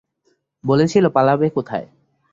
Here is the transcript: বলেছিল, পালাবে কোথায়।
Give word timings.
বলেছিল, 0.63 1.05
পালাবে 1.07 1.47
কোথায়। 1.49 1.87